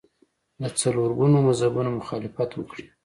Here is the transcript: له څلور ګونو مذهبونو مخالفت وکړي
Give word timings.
له 0.61 0.69
څلور 0.81 1.09
ګونو 1.19 1.37
مذهبونو 1.47 1.89
مخالفت 1.99 2.49
وکړي 2.55 2.85